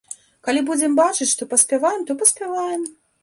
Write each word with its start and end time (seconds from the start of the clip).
Калі 0.45 0.63
будзем 0.69 0.95
бачыць, 0.99 1.27
што 1.33 1.47
паспяваем, 1.53 2.01
то 2.09 2.17
паспяваем. 2.25 2.81